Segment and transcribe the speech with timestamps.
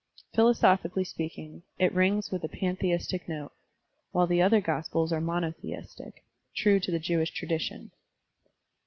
[0.33, 3.51] Philosophically speaking, it rings with a pantheistic note,
[4.11, 6.23] while the other gospels are monotheistic,
[6.55, 7.91] true to the Jewish tradition.